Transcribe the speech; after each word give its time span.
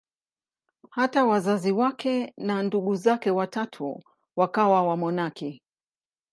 Hata 0.89 1.25
wazazi 1.25 1.71
wake 1.71 2.33
na 2.37 2.63
ndugu 2.63 2.95
zake 2.95 3.31
watatu 3.31 4.03
wakawa 4.35 4.83
wamonaki. 4.83 5.61